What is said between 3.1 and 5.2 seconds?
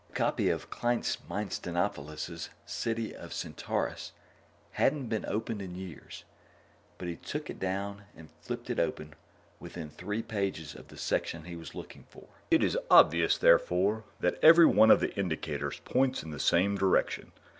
of Centaurus" hadn't